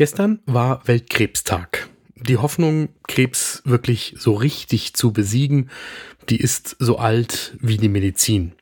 Gestern 0.00 0.40
war 0.46 0.80
Weltkrebstag. 0.86 1.90
Die 2.16 2.38
Hoffnung, 2.38 2.88
Krebs 3.06 3.60
wirklich 3.66 4.14
so 4.16 4.32
richtig 4.32 4.94
zu 4.94 5.12
besiegen, 5.12 5.68
die 6.30 6.40
ist 6.40 6.74
so 6.78 6.96
alt 6.96 7.54
wie 7.60 7.76
die 7.76 7.90
Medizin. 7.90 8.52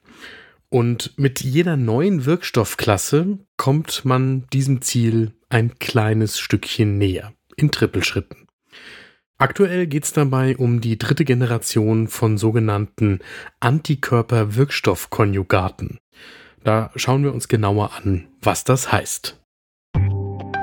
Und 0.68 1.16
mit 1.16 1.42
jeder 1.42 1.76
neuen 1.76 2.24
Wirkstoffklasse 2.24 3.38
kommt 3.56 4.04
man 4.04 4.48
diesem 4.52 4.82
Ziel 4.82 5.30
ein 5.48 5.78
kleines 5.78 6.40
Stückchen 6.40 6.98
näher, 6.98 7.32
in 7.54 7.70
Trippelschritten. 7.70 8.48
Aktuell 9.36 9.86
geht 9.86 10.06
es 10.06 10.12
dabei 10.12 10.56
um 10.56 10.80
die 10.80 10.98
dritte 10.98 11.24
Generation 11.24 12.08
von 12.08 12.36
sogenannten 12.36 13.20
Antikörper-Wirkstoffkonjugaten. 13.60 16.00
Da 16.64 16.90
schauen 16.96 17.22
wir 17.22 17.32
uns 17.32 17.46
genauer 17.46 17.92
an, 17.92 18.26
was 18.42 18.64
das 18.64 18.90
heißt. 18.90 19.38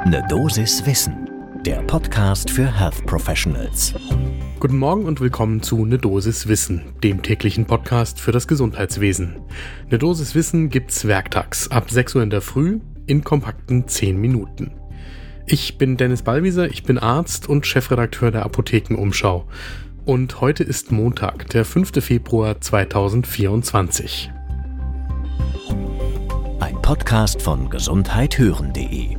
Ne 0.07 0.23
Dosis 0.29 0.85
Wissen, 0.85 1.27
der 1.65 1.77
Podcast 1.77 2.51
für 2.51 2.71
Health 2.71 3.07
Professionals. 3.07 3.95
Guten 4.59 4.77
Morgen 4.77 5.05
und 5.05 5.19
willkommen 5.19 5.63
zu 5.63 5.83
Ne 5.83 5.97
Dosis 5.97 6.47
Wissen, 6.47 6.93
dem 7.03 7.23
täglichen 7.23 7.65
Podcast 7.65 8.19
für 8.19 8.31
das 8.31 8.47
Gesundheitswesen. 8.47 9.37
Ne 9.89 9.97
Dosis 9.97 10.35
Wissen 10.35 10.69
gibt's 10.69 11.05
werktags 11.05 11.71
ab 11.71 11.89
6 11.89 12.13
Uhr 12.17 12.21
in 12.21 12.29
der 12.29 12.41
Früh 12.41 12.81
in 13.07 13.23
kompakten 13.23 13.87
10 13.87 14.21
Minuten. 14.21 14.75
Ich 15.47 15.79
bin 15.79 15.97
Dennis 15.97 16.21
Ballwieser, 16.21 16.69
ich 16.69 16.83
bin 16.83 16.99
Arzt 16.99 17.49
und 17.49 17.65
Chefredakteur 17.65 18.29
der 18.29 18.45
Apothekenumschau. 18.45 19.47
Und 20.05 20.39
heute 20.39 20.63
ist 20.63 20.91
Montag, 20.91 21.49
der 21.49 21.65
5. 21.65 21.93
Februar 22.05 22.61
2024. 22.61 24.31
Ein 26.59 26.79
Podcast 26.83 27.41
von 27.41 27.71
gesundheithören.de 27.71 29.17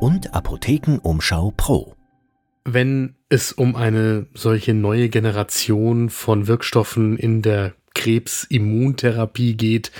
und 0.00 0.34
Apothekenumschau 0.34 1.52
Pro. 1.56 1.94
Wenn 2.64 3.14
es 3.28 3.52
um 3.52 3.76
eine 3.76 4.26
solche 4.34 4.74
neue 4.74 5.08
Generation 5.08 6.10
von 6.10 6.46
Wirkstoffen 6.46 7.16
in 7.16 7.42
der 7.42 7.74
Krebsimmuntherapie 7.94 9.56
geht, 9.56 9.90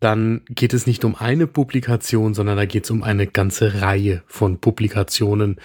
dann 0.00 0.42
geht 0.48 0.72
es 0.74 0.86
nicht 0.86 1.04
um 1.04 1.16
eine 1.16 1.46
Publikation, 1.46 2.32
sondern 2.34 2.56
da 2.56 2.66
geht 2.66 2.84
es 2.84 2.90
um 2.90 3.02
eine 3.02 3.26
ganze 3.26 3.82
Reihe 3.82 4.22
von 4.26 4.58
Publikationen, 4.58 5.56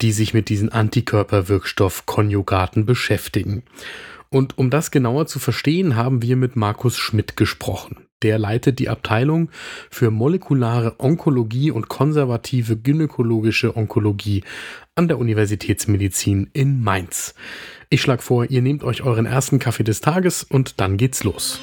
die 0.00 0.12
sich 0.12 0.32
mit 0.32 0.48
diesen 0.48 0.70
Antikörperwirkstoffkonjugaten 0.70 2.86
beschäftigen. 2.86 3.64
Und 4.34 4.58
um 4.58 4.68
das 4.68 4.90
genauer 4.90 5.26
zu 5.26 5.38
verstehen, 5.38 5.94
haben 5.94 6.20
wir 6.20 6.34
mit 6.34 6.56
Markus 6.56 6.98
Schmidt 6.98 7.36
gesprochen. 7.36 8.08
Der 8.24 8.36
leitet 8.36 8.80
die 8.80 8.88
Abteilung 8.88 9.48
für 9.92 10.10
molekulare 10.10 10.96
Onkologie 10.98 11.70
und 11.70 11.88
konservative 11.88 12.76
gynäkologische 12.76 13.76
Onkologie 13.76 14.42
an 14.96 15.06
der 15.06 15.20
Universitätsmedizin 15.20 16.50
in 16.52 16.82
Mainz. 16.82 17.36
Ich 17.90 18.02
schlage 18.02 18.22
vor, 18.22 18.50
ihr 18.50 18.60
nehmt 18.60 18.82
euch 18.82 19.04
euren 19.04 19.26
ersten 19.26 19.60
Kaffee 19.60 19.84
des 19.84 20.00
Tages 20.00 20.42
und 20.42 20.80
dann 20.80 20.96
geht's 20.96 21.22
los. 21.22 21.60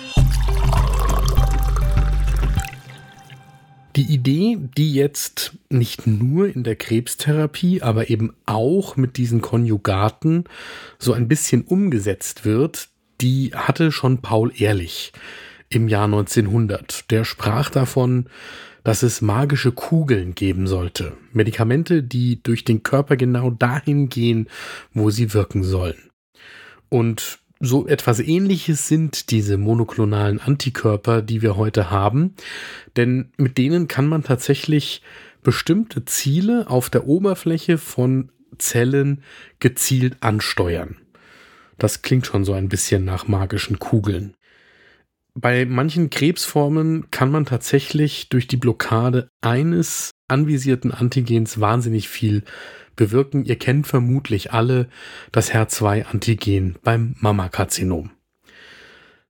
Die 3.96 4.14
Idee, 4.14 4.58
die 4.78 4.94
jetzt 4.94 5.58
nicht 5.70 6.08
nur 6.08 6.48
in 6.54 6.64
der 6.64 6.78
Krebstherapie, 6.78 7.82
aber 7.82 8.10
eben 8.10 8.34
auch 8.46 8.96
mit 8.96 9.18
diesen 9.18 9.42
Konjugaten 9.42 10.46
so 10.98 11.12
ein 11.12 11.28
bisschen 11.28 11.64
umgesetzt 11.64 12.46
wird, 12.46 12.88
die 13.20 13.52
hatte 13.54 13.92
schon 13.92 14.20
Paul 14.20 14.54
Ehrlich 14.58 15.12
im 15.70 15.90
Jahr 15.90 16.06
1900. 16.06 17.12
Der 17.12 17.26
sprach 17.26 17.70
davon, 17.70 18.28
dass 18.84 19.04
es 19.04 19.22
magische 19.22 19.74
Kugeln 19.74 20.36
geben 20.36 20.68
sollte. 20.68 21.14
Medikamente, 21.34 22.02
die 22.02 22.42
durch 22.42 22.64
den 22.64 22.84
Körper 22.84 23.18
genau 23.18 23.52
dahin 23.52 24.08
gehen, 24.08 24.48
wo 24.94 25.10
sie 25.10 25.34
wirken 25.34 25.64
sollen. 25.64 26.10
Und 26.90 27.41
so 27.62 27.88
etwas 27.88 28.20
ähnliches 28.20 28.88
sind 28.88 29.30
diese 29.30 29.58
monoklonalen 29.58 30.40
Antikörper, 30.40 31.22
die 31.22 31.42
wir 31.42 31.56
heute 31.56 31.92
haben, 31.92 32.34
denn 32.98 33.32
mit 33.38 33.58
denen 33.58 33.88
kann 33.88 34.08
man 34.08 34.24
tatsächlich 34.24 35.04
bestimmte 35.44 36.04
Ziele 36.06 36.70
auf 36.70 36.90
der 36.90 37.08
Oberfläche 37.08 37.78
von 37.78 38.30
Zellen 38.58 39.24
gezielt 39.60 40.18
ansteuern. 40.22 40.98
Das 41.78 42.02
klingt 42.02 42.28
schon 42.28 42.46
so 42.46 42.54
ein 42.54 42.70
bisschen 42.70 43.06
nach 43.06 43.28
magischen 43.28 43.80
Kugeln. 43.80 44.36
Bei 45.34 45.66
manchen 45.66 46.10
Krebsformen 46.10 47.10
kann 47.10 47.32
man 47.32 47.46
tatsächlich 47.46 48.28
durch 48.30 48.48
die 48.48 48.58
Blockade 48.58 49.30
eines 49.42 50.12
anvisierten 50.28 50.92
Antigens 50.92 51.60
wahnsinnig 51.60 52.10
viel 52.10 52.44
bewirken. 52.98 53.46
Ihr 53.46 53.58
kennt 53.58 53.88
vermutlich 53.88 54.52
alle 54.52 54.90
das 55.32 55.54
HER2-Antigen 55.54 56.76
beim 56.84 57.16
Mammakarzinom. 57.20 58.12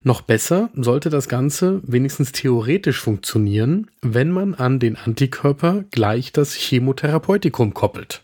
Noch 0.04 0.22
besser 0.22 0.72
sollte 0.74 1.12
das 1.12 1.30
Ganze 1.30 1.82
wenigstens 1.84 2.32
theoretisch 2.32 3.00
funktionieren, 3.00 3.92
wenn 4.02 4.32
man 4.32 4.56
an 4.56 4.80
den 4.80 4.96
Antikörper 4.96 5.84
gleich 5.92 6.34
das 6.34 6.56
Chemotherapeutikum 6.56 7.76
koppelt. 7.76 8.24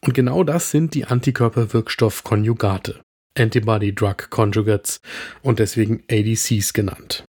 Und 0.00 0.14
genau 0.14 0.44
das 0.44 0.70
sind 0.70 0.94
die 0.94 1.04
Antikörperwirkstoffkonjugate. 1.04 3.00
Antibody-Drug 3.38 4.30
Conjugates 4.30 5.00
und 5.42 5.58
deswegen 5.58 6.02
ADCs 6.10 6.72
genannt. 6.72 7.24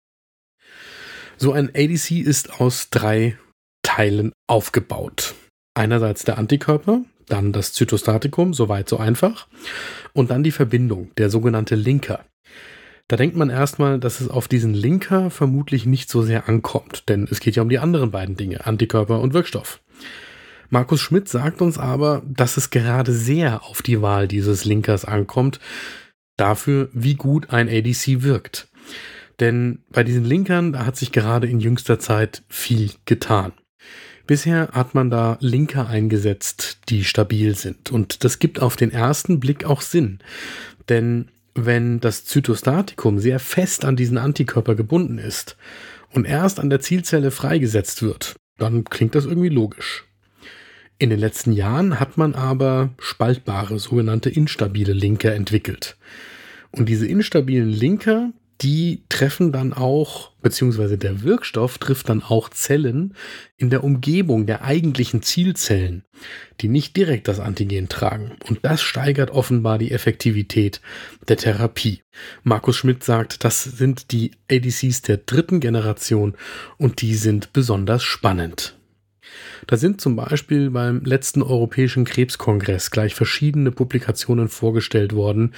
So 1.37 1.53
ein 1.53 1.69
ADC 1.69 2.11
ist 2.11 2.59
aus 2.59 2.89
drei 2.89 3.37
Teilen 3.81 4.33
aufgebaut. 4.47 5.35
Einerseits 5.73 6.25
der 6.25 6.37
Antikörper, 6.37 7.03
dann 7.27 7.53
das 7.53 7.71
Zytostatikum, 7.73 8.53
soweit 8.53 8.89
so 8.89 8.97
einfach, 8.97 9.47
und 10.13 10.31
dann 10.31 10.43
die 10.43 10.51
Verbindung, 10.51 11.11
der 11.17 11.29
sogenannte 11.29 11.75
Linker. 11.75 12.25
Da 13.07 13.15
denkt 13.15 13.35
man 13.35 13.49
erstmal, 13.49 13.99
dass 13.99 14.21
es 14.21 14.29
auf 14.29 14.47
diesen 14.47 14.73
Linker 14.73 15.31
vermutlich 15.31 15.85
nicht 15.85 16.09
so 16.09 16.21
sehr 16.21 16.47
ankommt, 16.47 17.09
denn 17.09 17.27
es 17.29 17.39
geht 17.39 17.55
ja 17.55 17.63
um 17.63 17.69
die 17.69 17.79
anderen 17.79 18.11
beiden 18.11 18.35
Dinge, 18.35 18.65
Antikörper 18.67 19.19
und 19.19 19.33
Wirkstoff. 19.33 19.81
Markus 20.69 21.01
Schmidt 21.01 21.27
sagt 21.27 21.61
uns 21.61 21.77
aber, 21.77 22.21
dass 22.27 22.57
es 22.57 22.69
gerade 22.69 23.11
sehr 23.11 23.63
auf 23.63 23.81
die 23.81 24.01
Wahl 24.01 24.27
dieses 24.27 24.65
Linkers 24.65 25.03
ankommt, 25.03 25.59
dafür, 26.37 26.89
wie 26.93 27.15
gut 27.15 27.49
ein 27.49 27.67
ADC 27.67 28.21
wirkt. 28.21 28.69
Denn 29.39 29.79
bei 29.89 30.03
diesen 30.03 30.25
Linkern, 30.25 30.73
da 30.73 30.85
hat 30.85 30.95
sich 30.95 31.11
gerade 31.11 31.47
in 31.47 31.59
jüngster 31.59 31.99
Zeit 31.99 32.43
viel 32.49 32.91
getan. 33.05 33.53
Bisher 34.27 34.69
hat 34.73 34.93
man 34.93 35.09
da 35.09 35.37
Linker 35.39 35.87
eingesetzt, 35.87 36.79
die 36.89 37.03
stabil 37.03 37.55
sind. 37.55 37.89
Und 37.89 38.23
das 38.23 38.37
gibt 38.37 38.61
auf 38.61 38.75
den 38.75 38.91
ersten 38.91 39.39
Blick 39.39 39.65
auch 39.65 39.81
Sinn. 39.81 40.19
Denn 40.87 41.29
wenn 41.55 41.99
das 41.99 42.25
Zytostatikum 42.25 43.19
sehr 43.19 43.39
fest 43.39 43.85
an 43.85 43.95
diesen 43.95 44.19
Antikörper 44.19 44.75
gebunden 44.75 45.17
ist 45.17 45.57
und 46.11 46.25
erst 46.25 46.59
an 46.59 46.69
der 46.69 46.79
Zielzelle 46.79 47.31
freigesetzt 47.31 48.03
wird, 48.03 48.35
dann 48.59 48.83
klingt 48.83 49.15
das 49.15 49.25
irgendwie 49.25 49.49
logisch. 49.49 50.05
In 51.01 51.09
den 51.09 51.19
letzten 51.19 51.53
Jahren 51.53 51.97
hat 51.97 52.17
man 52.17 52.35
aber 52.35 52.89
spaltbare, 52.99 53.79
sogenannte 53.79 54.29
instabile 54.29 54.91
Linker 54.91 55.33
entwickelt. 55.33 55.95
Und 56.71 56.89
diese 56.89 57.07
instabilen 57.07 57.69
Linker, 57.69 58.33
die 58.59 59.03
treffen 59.07 59.53
dann 59.53 59.71
auch, 59.71 60.31
beziehungsweise 60.41 60.97
der 60.97 61.23
Wirkstoff 61.23 61.77
trifft 61.77 62.09
dann 62.09 62.21
auch 62.21 62.49
Zellen 62.49 63.13
in 63.55 63.69
der 63.69 63.85
Umgebung 63.85 64.45
der 64.45 64.65
eigentlichen 64.65 65.21
Zielzellen, 65.21 66.03
die 66.59 66.67
nicht 66.67 66.97
direkt 66.97 67.29
das 67.29 67.39
Antigen 67.39 67.87
tragen. 67.87 68.35
Und 68.49 68.59
das 68.63 68.81
steigert 68.81 69.31
offenbar 69.31 69.77
die 69.77 69.91
Effektivität 69.91 70.81
der 71.29 71.37
Therapie. 71.37 72.01
Markus 72.43 72.75
Schmidt 72.75 73.05
sagt, 73.05 73.45
das 73.45 73.63
sind 73.63 74.11
die 74.11 74.31
ADCs 74.51 75.03
der 75.03 75.15
dritten 75.15 75.61
Generation 75.61 76.35
und 76.77 77.01
die 77.01 77.15
sind 77.15 77.53
besonders 77.53 78.03
spannend. 78.03 78.75
Da 79.67 79.77
sind 79.77 80.01
zum 80.01 80.15
Beispiel 80.15 80.69
beim 80.71 81.03
letzten 81.03 81.41
Europäischen 81.41 82.05
Krebskongress 82.05 82.91
gleich 82.91 83.15
verschiedene 83.15 83.71
Publikationen 83.71 84.47
vorgestellt 84.47 85.13
worden, 85.13 85.53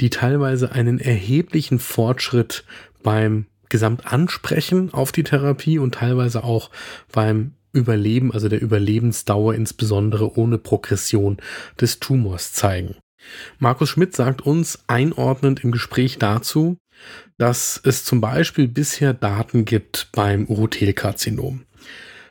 die 0.00 0.10
teilweise 0.10 0.72
einen 0.72 0.98
erheblichen 0.98 1.78
Fortschritt 1.78 2.64
beim 3.02 3.46
Gesamtansprechen 3.68 4.92
auf 4.92 5.12
die 5.12 5.22
Therapie 5.22 5.78
und 5.78 5.94
teilweise 5.94 6.44
auch 6.44 6.70
beim 7.12 7.52
Überleben, 7.72 8.32
also 8.32 8.48
der 8.48 8.60
Überlebensdauer 8.60 9.54
insbesondere 9.54 10.36
ohne 10.36 10.58
Progression 10.58 11.38
des 11.80 12.00
Tumors 12.00 12.52
zeigen. 12.52 12.96
Markus 13.58 13.88
Schmidt 13.88 14.14
sagt 14.14 14.42
uns 14.42 14.80
einordnend 14.88 15.64
im 15.64 15.72
Gespräch 15.72 16.18
dazu, 16.18 16.76
dass 17.38 17.80
es 17.82 18.04
zum 18.04 18.20
Beispiel 18.20 18.68
bisher 18.68 19.14
Daten 19.14 19.64
gibt 19.64 20.08
beim 20.12 20.46
Urothelkarzinom 20.46 21.64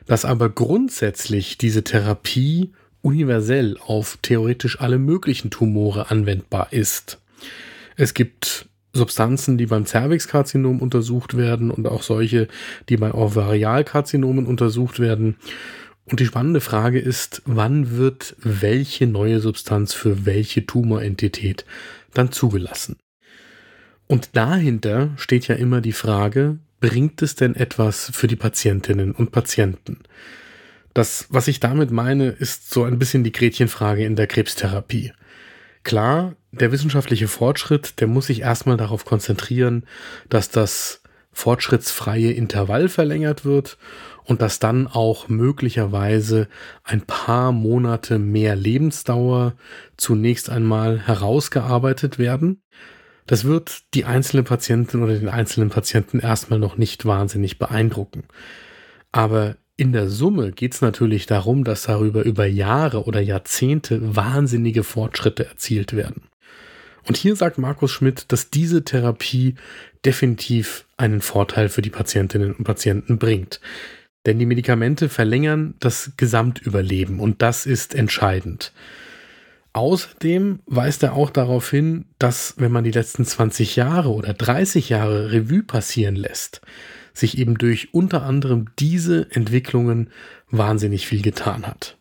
dass 0.06 0.24
aber 0.24 0.48
grundsätzlich 0.48 1.58
diese 1.58 1.84
Therapie 1.84 2.72
universell 3.02 3.76
auf 3.84 4.18
theoretisch 4.22 4.80
alle 4.80 4.98
möglichen 4.98 5.50
Tumore 5.50 6.10
anwendbar 6.10 6.68
ist. 6.72 7.18
Es 7.96 8.14
gibt 8.14 8.68
Substanzen, 8.92 9.58
die 9.58 9.66
beim 9.66 9.86
Cervixkarzinom 9.86 10.80
untersucht 10.80 11.36
werden 11.36 11.70
und 11.70 11.86
auch 11.86 12.02
solche, 12.02 12.48
die 12.88 12.96
bei 12.96 13.12
Ovarialkarzinomen 13.12 14.46
untersucht 14.46 15.00
werden. 15.00 15.36
Und 16.04 16.20
die 16.20 16.26
spannende 16.26 16.60
Frage 16.60 16.98
ist, 16.98 17.42
wann 17.46 17.96
wird 17.96 18.36
welche 18.42 19.06
neue 19.06 19.40
Substanz 19.40 19.94
für 19.94 20.26
welche 20.26 20.66
Tumorentität 20.66 21.64
dann 22.12 22.32
zugelassen? 22.32 22.96
Und 24.08 24.36
dahinter 24.36 25.10
steht 25.16 25.48
ja 25.48 25.54
immer 25.54 25.80
die 25.80 25.92
Frage, 25.92 26.58
bringt 26.82 27.22
es 27.22 27.36
denn 27.36 27.54
etwas 27.54 28.10
für 28.12 28.26
die 28.26 28.36
Patientinnen 28.36 29.12
und 29.12 29.30
Patienten? 29.30 30.00
Das, 30.92 31.26
was 31.30 31.46
ich 31.48 31.60
damit 31.60 31.92
meine, 31.92 32.28
ist 32.28 32.70
so 32.70 32.82
ein 32.82 32.98
bisschen 32.98 33.22
die 33.22 33.32
Gretchenfrage 33.32 34.04
in 34.04 34.16
der 34.16 34.26
Krebstherapie. 34.26 35.12
Klar, 35.84 36.34
der 36.50 36.72
wissenschaftliche 36.72 37.28
Fortschritt, 37.28 38.00
der 38.00 38.08
muss 38.08 38.26
sich 38.26 38.40
erstmal 38.40 38.76
darauf 38.76 39.04
konzentrieren, 39.04 39.86
dass 40.28 40.50
das 40.50 41.02
fortschrittsfreie 41.30 42.32
Intervall 42.32 42.88
verlängert 42.88 43.44
wird 43.44 43.78
und 44.24 44.42
dass 44.42 44.58
dann 44.58 44.88
auch 44.88 45.28
möglicherweise 45.28 46.48
ein 46.82 47.02
paar 47.02 47.52
Monate 47.52 48.18
mehr 48.18 48.56
Lebensdauer 48.56 49.54
zunächst 49.96 50.50
einmal 50.50 50.98
herausgearbeitet 50.98 52.18
werden. 52.18 52.60
Das 53.26 53.44
wird 53.44 53.82
die 53.94 54.04
einzelne 54.04 54.42
Patientin 54.42 55.02
oder 55.02 55.14
den 55.14 55.28
einzelnen 55.28 55.70
Patienten 55.70 56.18
erstmal 56.18 56.58
noch 56.58 56.76
nicht 56.76 57.06
wahnsinnig 57.06 57.58
beeindrucken. 57.58 58.24
Aber 59.12 59.56
in 59.76 59.92
der 59.92 60.08
Summe 60.08 60.52
geht 60.52 60.74
es 60.74 60.80
natürlich 60.80 61.26
darum, 61.26 61.64
dass 61.64 61.84
darüber 61.84 62.22
über 62.22 62.46
Jahre 62.46 63.04
oder 63.04 63.20
Jahrzehnte 63.20 64.16
wahnsinnige 64.16 64.84
Fortschritte 64.84 65.46
erzielt 65.46 65.94
werden. 65.94 66.22
Und 67.06 67.16
hier 67.16 67.34
sagt 67.36 67.58
Markus 67.58 67.90
Schmidt, 67.90 68.26
dass 68.28 68.50
diese 68.50 68.84
Therapie 68.84 69.56
definitiv 70.04 70.86
einen 70.96 71.20
Vorteil 71.20 71.68
für 71.68 71.82
die 71.82 71.90
Patientinnen 71.90 72.54
und 72.54 72.64
Patienten 72.64 73.18
bringt. 73.18 73.60
Denn 74.24 74.38
die 74.38 74.46
Medikamente 74.46 75.08
verlängern 75.08 75.74
das 75.80 76.12
Gesamtüberleben 76.16 77.18
und 77.18 77.42
das 77.42 77.66
ist 77.66 77.94
entscheidend. 77.94 78.72
Außerdem 79.74 80.60
weist 80.66 81.02
er 81.02 81.14
auch 81.14 81.30
darauf 81.30 81.70
hin, 81.70 82.04
dass 82.18 82.54
wenn 82.58 82.72
man 82.72 82.84
die 82.84 82.90
letzten 82.90 83.24
20 83.24 83.76
Jahre 83.76 84.10
oder 84.10 84.34
30 84.34 84.90
Jahre 84.90 85.32
Revue 85.32 85.62
passieren 85.62 86.16
lässt, 86.16 86.60
sich 87.14 87.38
eben 87.38 87.56
durch 87.56 87.94
unter 87.94 88.22
anderem 88.22 88.66
diese 88.78 89.30
Entwicklungen 89.30 90.10
wahnsinnig 90.50 91.06
viel 91.06 91.22
getan 91.22 91.66
hat. 91.66 91.96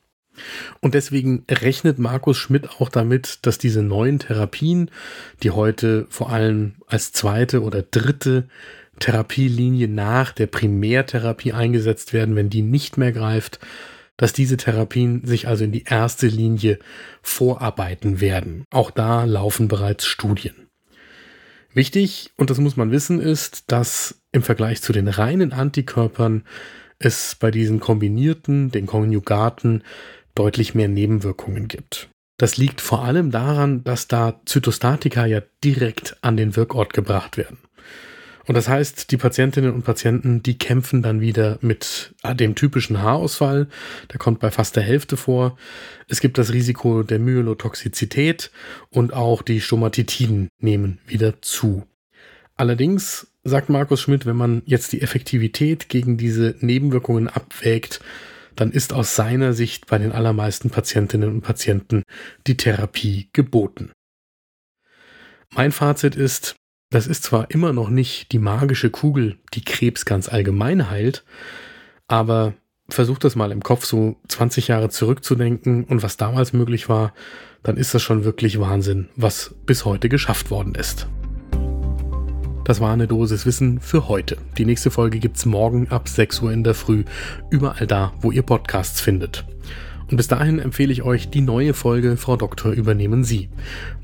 Und 0.79 0.95
deswegen 0.95 1.45
rechnet 1.49 1.99
Markus 1.99 2.37
Schmidt 2.37 2.69
auch 2.79 2.89
damit, 2.89 3.39
dass 3.43 3.57
diese 3.57 3.83
neuen 3.83 4.19
Therapien, 4.19 4.89
die 5.43 5.51
heute 5.51 6.07
vor 6.09 6.31
allem 6.31 6.75
als 6.87 7.11
zweite 7.11 7.61
oder 7.61 7.83
dritte 7.83 8.47
Therapielinie 8.99 9.87
nach 9.87 10.31
der 10.31 10.47
Primärtherapie 10.47 11.53
eingesetzt 11.53 12.13
werden, 12.13 12.35
wenn 12.35 12.49
die 12.49 12.61
nicht 12.61 12.97
mehr 12.97 13.11
greift, 13.11 13.59
dass 14.21 14.33
diese 14.33 14.55
Therapien 14.55 15.25
sich 15.25 15.47
also 15.47 15.63
in 15.63 15.71
die 15.71 15.83
erste 15.83 16.27
Linie 16.27 16.77
vorarbeiten 17.23 18.21
werden. 18.21 18.65
Auch 18.69 18.91
da 18.91 19.23
laufen 19.23 19.67
bereits 19.67 20.05
Studien. 20.05 20.67
Wichtig, 21.73 22.29
und 22.37 22.51
das 22.51 22.59
muss 22.59 22.77
man 22.77 22.91
wissen, 22.91 23.19
ist, 23.19 23.71
dass 23.71 24.21
im 24.31 24.43
Vergleich 24.43 24.83
zu 24.83 24.93
den 24.93 25.07
reinen 25.07 25.53
Antikörpern 25.53 26.43
es 26.99 27.33
bei 27.33 27.49
diesen 27.49 27.79
kombinierten, 27.79 28.69
den 28.69 28.85
Konjugaten, 28.85 29.83
deutlich 30.35 30.75
mehr 30.75 30.87
Nebenwirkungen 30.87 31.67
gibt. 31.67 32.07
Das 32.37 32.57
liegt 32.57 32.79
vor 32.79 33.03
allem 33.03 33.31
daran, 33.31 33.83
dass 33.83 34.07
da 34.07 34.39
Zytostatika 34.45 35.25
ja 35.25 35.41
direkt 35.63 36.15
an 36.21 36.37
den 36.37 36.55
Wirkort 36.55 36.93
gebracht 36.93 37.37
werden. 37.37 37.57
Und 38.47 38.55
das 38.55 38.67
heißt, 38.67 39.11
die 39.11 39.17
Patientinnen 39.17 39.73
und 39.73 39.83
Patienten, 39.83 40.41
die 40.41 40.57
kämpfen 40.57 41.01
dann 41.01 41.21
wieder 41.21 41.57
mit 41.61 42.15
dem 42.23 42.55
typischen 42.55 43.01
Haarausfall. 43.01 43.67
Der 44.11 44.19
kommt 44.19 44.39
bei 44.39 44.49
fast 44.51 44.75
der 44.75 44.83
Hälfte 44.83 45.15
vor. 45.17 45.57
Es 46.07 46.21
gibt 46.21 46.37
das 46.37 46.51
Risiko 46.51 47.03
der 47.03 47.19
Myelotoxizität 47.19 48.51
und 48.89 49.13
auch 49.13 49.41
die 49.41 49.61
Stomatitiden 49.61 50.49
nehmen 50.59 50.99
wieder 51.05 51.41
zu. 51.41 51.85
Allerdings 52.55 53.27
sagt 53.43 53.69
Markus 53.69 54.01
Schmidt, 54.01 54.25
wenn 54.25 54.35
man 54.35 54.61
jetzt 54.65 54.91
die 54.91 55.01
Effektivität 55.01 55.89
gegen 55.89 56.17
diese 56.17 56.55
Nebenwirkungen 56.59 57.27
abwägt, 57.27 58.01
dann 58.55 58.71
ist 58.71 58.93
aus 58.93 59.15
seiner 59.15 59.53
Sicht 59.53 59.87
bei 59.87 59.97
den 59.97 60.11
allermeisten 60.11 60.69
Patientinnen 60.69 61.29
und 61.29 61.41
Patienten 61.41 62.03
die 62.47 62.57
Therapie 62.57 63.29
geboten. 63.33 63.91
Mein 65.53 65.71
Fazit 65.71 66.15
ist, 66.15 66.55
das 66.91 67.07
ist 67.07 67.23
zwar 67.23 67.49
immer 67.49 67.73
noch 67.73 67.89
nicht 67.89 68.31
die 68.33 68.37
magische 68.37 68.89
Kugel, 68.89 69.37
die 69.53 69.63
Krebs 69.63 70.05
ganz 70.05 70.29
allgemein 70.29 70.91
heilt, 70.91 71.23
aber 72.07 72.53
versucht 72.89 73.23
das 73.23 73.37
mal 73.37 73.51
im 73.53 73.63
Kopf 73.63 73.85
so 73.85 74.17
20 74.27 74.67
Jahre 74.67 74.89
zurückzudenken 74.89 75.85
und 75.85 76.03
was 76.03 76.17
damals 76.17 76.51
möglich 76.51 76.89
war, 76.89 77.13
dann 77.63 77.77
ist 77.77 77.93
das 77.93 78.03
schon 78.03 78.25
wirklich 78.25 78.59
Wahnsinn, 78.59 79.07
was 79.15 79.55
bis 79.65 79.85
heute 79.85 80.09
geschafft 80.09 80.51
worden 80.51 80.75
ist. 80.75 81.07
Das 82.65 82.81
war 82.81 82.91
eine 82.91 83.07
Dosis 83.07 83.45
Wissen 83.45 83.79
für 83.79 84.09
heute. 84.09 84.37
Die 84.57 84.65
nächste 84.65 84.91
Folge 84.91 85.19
gibt's 85.19 85.45
morgen 85.45 85.87
ab 85.89 86.09
6 86.09 86.41
Uhr 86.41 86.51
in 86.51 86.65
der 86.65 86.73
Früh, 86.73 87.05
überall 87.49 87.87
da, 87.87 88.13
wo 88.19 88.31
ihr 88.31 88.43
Podcasts 88.43 88.99
findet. 88.99 89.45
Und 90.11 90.17
bis 90.17 90.27
dahin 90.27 90.59
empfehle 90.59 90.91
ich 90.91 91.03
euch 91.03 91.29
die 91.29 91.39
neue 91.39 91.73
Folge 91.73 92.17
Frau 92.17 92.35
Doktor 92.35 92.73
übernehmen 92.73 93.23
Sie. 93.23 93.49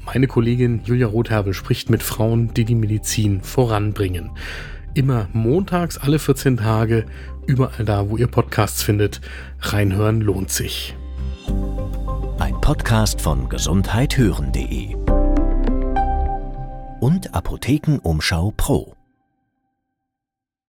Meine 0.05 0.27
Kollegin 0.27 0.79
Julia 0.85 1.05
Rotherbel 1.05 1.53
spricht 1.53 1.89
mit 1.89 2.01
Frauen, 2.01 2.53
die 2.53 2.63
die 2.63 2.75
Medizin 2.75 3.41
voranbringen. 3.41 4.31
Immer 4.93 5.27
montags 5.33 5.97
alle 5.97 6.17
14 6.17 6.57
Tage, 6.57 7.05
überall 7.45 7.83
da, 7.83 8.09
wo 8.09 8.15
ihr 8.15 8.27
Podcasts 8.27 8.81
findet. 8.81 9.19
Reinhören 9.59 10.21
lohnt 10.21 10.49
sich. 10.49 10.95
Ein 12.39 12.59
Podcast 12.61 13.19
von 13.19 13.49
gesundheithören.de 13.49 14.95
und 17.01 17.33
Apothekenumschau 17.35 18.53
Pro. 18.55 18.96